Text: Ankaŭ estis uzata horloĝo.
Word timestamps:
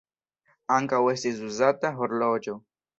Ankaŭ 0.77 1.03
estis 1.13 1.39
uzata 1.51 1.95
horloĝo. 2.03 2.61